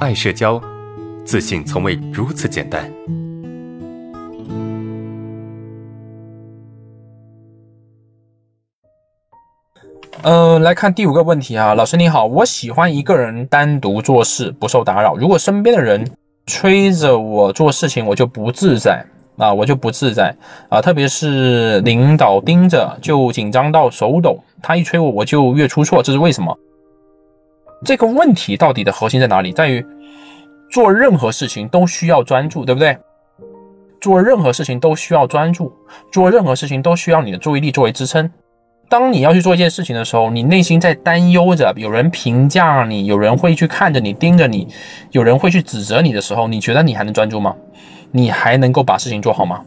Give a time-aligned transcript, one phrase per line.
[0.00, 0.58] 爱社交，
[1.26, 2.90] 自信从未如此简单。
[10.22, 15.16] 呃，来看第五个问题啊，老师你好，我喜欢一个人单独做事，不受打扰。
[15.16, 16.10] 如果身边的人
[16.46, 19.04] 催着我做事情，我就不自在
[19.36, 20.34] 啊，我就不自在
[20.70, 24.38] 啊，特别是领导盯着，就紧张到手抖。
[24.62, 26.58] 他一催我，我就越出错，这是为什么？
[27.84, 29.52] 这个问题到底的核心在哪里？
[29.52, 29.84] 在于
[30.70, 32.96] 做任何事情都需要专注，对不对？
[34.00, 35.72] 做任何事情都需要专注，
[36.12, 38.30] 做任何事情都需要你的注意力作为支撑。
[38.88, 44.68] 当你要去做一件事情的时候，你内心在担忧着有人评价你，有人会去看着你盯着你，
[45.12, 47.54] 有人会去指责你的时候，你觉得你还能专注吗？
[48.12, 49.62] 你还能够把事情做好吗？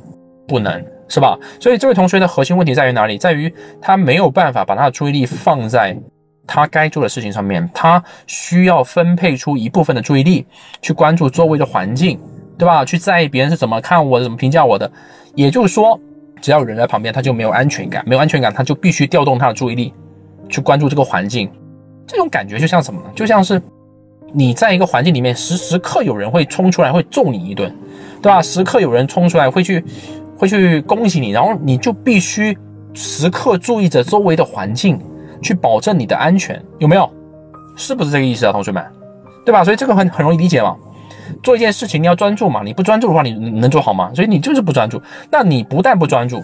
[0.47, 1.37] 不能，是吧？
[1.59, 3.17] 所以这位同学的核心问题在于哪里？
[3.17, 5.97] 在于他没有办法把他的注意力放在。
[6.45, 10.45] 他该做的事情上面，他需要分配出一部分的注意力
[10.81, 12.19] 去关注周围的环境，
[12.57, 12.83] 对吧？
[12.83, 14.91] 去在意别人是怎么看我的，怎么评价我的。
[15.35, 15.99] 也就是说，
[16.41, 19.93] 只要有人在旁边，他就没有安全感，没有安全感，他就必须调动他的注意力
[20.49, 21.49] 去关注这个环境。
[22.05, 23.09] 这种感觉就像什么呢？
[23.15, 23.61] 就像是
[24.33, 27.73] 你在一个环境里面，时时刻有人会冲出来会揍你一顿，
[28.21, 28.41] 对吧？
[28.41, 29.83] 时刻有人冲出来会去
[30.37, 32.57] 会去恭喜你，然后你就必须
[32.93, 34.99] 时刻注意着周围的环境。
[35.41, 37.09] 去保证你的安全，有没有？
[37.75, 38.83] 是不是这个意思啊，同学们？
[39.45, 39.63] 对吧？
[39.63, 40.75] 所以这个很很容易理解嘛。
[41.41, 44.11] 做一件事情你要专注嘛，你不专注的话，你能做好吗？
[44.13, 45.01] 所以你就是不专注。
[45.31, 46.41] 那你不但不专注，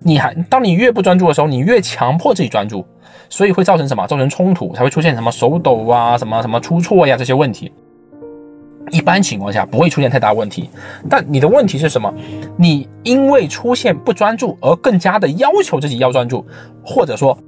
[0.00, 2.84] 你还当你越不专注的时候，你越强迫自己专注，
[3.30, 4.06] 所以会造成什么？
[4.06, 7.72] 造成冲突，才会出现什么手抖啊，什么什么出错呀这些问题。
[8.90, 10.68] 一般情况下不会出现太大问题，
[11.08, 12.12] 但你的问题是什么？
[12.56, 16.44] 你因为出现不专注而更加的要求自己要专注，
[16.84, 17.38] 或者说。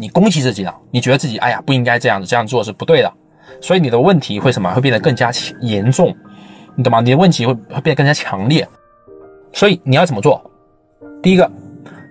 [0.00, 3.12] 你攻击自己了，你觉得自己哎呀不应该这样子，这样做是不对的，
[3.60, 4.72] 所以你的问题会什么？
[4.72, 6.16] 会变得更加严重，
[6.74, 7.00] 你懂吗？
[7.00, 8.66] 你的问题会会变得更加强烈，
[9.52, 10.42] 所以你要怎么做？
[11.22, 11.50] 第一个，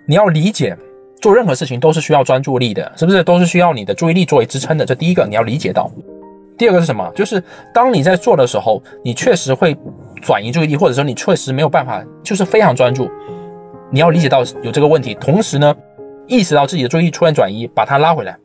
[0.08, 0.78] 你要理解
[1.20, 3.24] 做任何事情都是需要专注力的，是不是？
[3.24, 4.86] 都是需要你的注意力作为支撑的。
[4.86, 5.90] 这第一个你要理解到。
[6.58, 7.12] 第二个是什么？
[7.16, 7.44] 就是
[7.74, 9.76] 当你在做的时候，你确实会
[10.22, 13.10] 转移注意力，或者说你确实没有办法，就是非常专注。
[13.90, 15.76] 你要理解到有这个问题，同时呢。
[16.30, 18.38] 意识到自己的注意力突然转移，把它拉回来，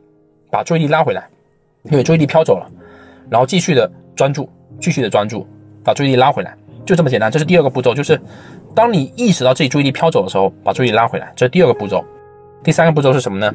[0.51, 1.29] 把注意力拉回来，
[1.83, 2.67] 因为注意力飘走了，
[3.29, 5.47] 然后继续的专注，继续的专注，
[5.83, 7.31] 把注意力拉回来，就这么简单。
[7.31, 8.19] 这是第二个步骤，就是
[8.73, 12.03] 当你意识到自己注意力飘走的时候，把注意力拉回来，这是第二个步骤。
[12.63, 13.53] 第三个步骤是什么呢？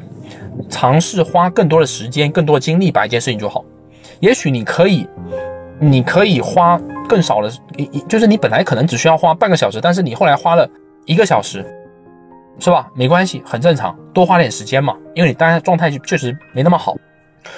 [0.69, 3.65] 尝试花更多的时间、更多的精力把一件事情做好。
[4.21, 5.05] 也许你可以，
[5.77, 7.51] 你可以花更少的，
[8.07, 10.69] 就是你本来可能只需要花半个小时，但是你后来花了
[11.05, 11.65] 一个小时。
[12.61, 12.87] 是吧？
[12.93, 14.95] 没关系，很正常，多花点时间嘛。
[15.15, 16.95] 因为你当下状态确实没那么好。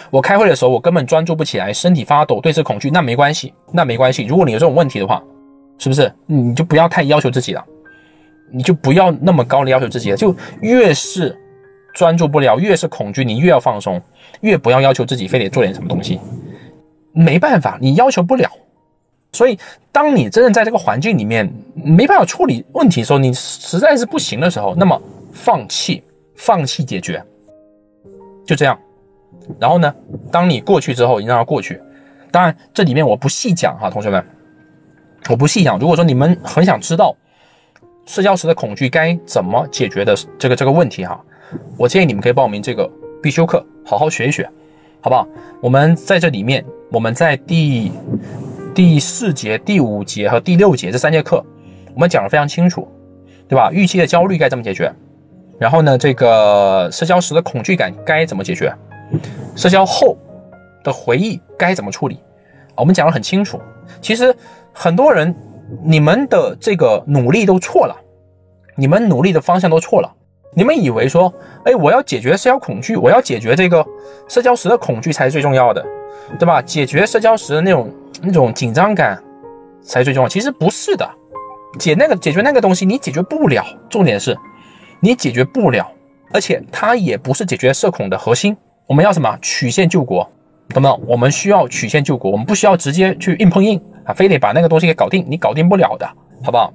[0.09, 4.23] 我开会的时候，我根本专注不起来，身体发抖，对峙恐惧，那没关系，那没关系。
[4.23, 5.21] 如果你有这种问题的话，
[5.77, 7.61] 是不是你就不要太要求自己了？
[8.49, 10.15] 你就不要那么高的要求自己了。
[10.15, 11.37] 就越是
[11.93, 14.01] 专注不了，越是恐惧，你越要放松，
[14.39, 16.17] 越不要要求自己非得做点什么东西。
[17.11, 18.49] 没办法，你要求不了。
[19.33, 19.57] 所以，
[19.91, 25.01] 当你真正在这个环境里面没办法处理问题的时候，你实在是不行的时候，那么
[25.31, 26.03] 放弃，
[26.35, 27.21] 放弃解决，
[28.45, 28.79] 就这样。
[29.59, 29.91] 然后呢，
[30.31, 31.81] 当你过去之后，你让它过去。
[32.29, 34.23] 当然，这里面我不细讲哈，同学们，
[35.27, 35.79] 我不细讲。
[35.79, 37.15] 如果说你们很想知道
[38.05, 41.19] 社交时的恐惧该怎么解决的这个这个问题哈，
[41.75, 42.87] 我建议你们可以报名这个
[43.21, 44.47] 必修课，好好学一学，
[45.01, 45.27] 好不好？
[45.59, 47.91] 我们在这里面，我们在第。
[48.73, 51.45] 第四节、第五节和第六节这三节课，
[51.93, 52.87] 我们讲的非常清楚，
[53.47, 53.69] 对吧？
[53.71, 54.91] 预期的焦虑该怎么解决？
[55.59, 58.73] 然后呢，这个社交时的恐惧感该怎么解决？
[59.55, 60.17] 社交后
[60.83, 62.17] 的回忆该怎么处理？
[62.75, 63.61] 我们讲的很清楚。
[64.01, 64.35] 其实
[64.73, 65.35] 很多人，
[65.83, 67.95] 你们的这个努力都错了，
[68.75, 70.11] 你们努力的方向都错了。
[70.55, 71.31] 你们以为说，
[71.65, 73.85] 哎，我要解决社交恐惧，我要解决这个
[74.27, 75.85] 社交时的恐惧才是最重要的，
[76.39, 76.59] 对吧？
[76.59, 77.93] 解决社交时的那种。
[78.21, 79.21] 那种紧张感
[79.81, 81.09] 才最重要，其实不是的，
[81.79, 84.37] 解那个解决那个东西你解决不了，重点是
[84.99, 85.89] 你解决不了，
[86.31, 88.55] 而且它也不是解决社恐的核心。
[88.87, 90.29] 我们要什么曲线救国？
[90.69, 91.01] 懂不懂？
[91.07, 96.07] 我们需要曲线救国，我们不需要直接去硬碰硬啊，非得把那个东西给搞定，你搞定不了的，
[96.43, 96.73] 好不好？